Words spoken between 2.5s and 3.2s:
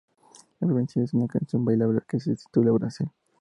Brasil.